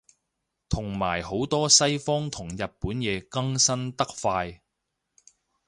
[0.67, 4.59] 同埋好多西方同日本嘢更新得快